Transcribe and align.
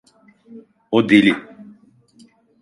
O 0.97 0.99
deli. 1.09 1.33